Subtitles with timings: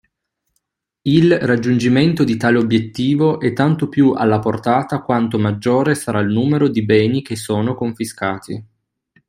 [1.03, 6.69] Il raggiungimento di tale obiettivo è tanto più alla portata quanto maggiore sarà il numero
[6.69, 8.65] di beni che sono confiscati